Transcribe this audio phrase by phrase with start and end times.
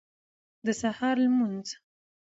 [0.65, 1.67] د سهار لمونځ